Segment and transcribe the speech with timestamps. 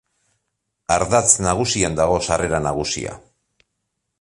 [0.95, 3.15] Ardatz nagusian dago sarrera nagusia.